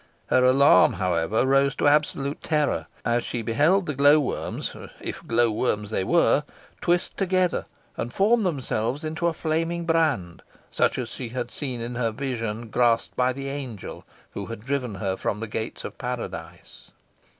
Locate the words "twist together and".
6.81-8.11